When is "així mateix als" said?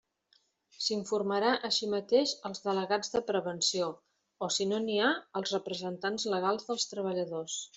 1.69-2.63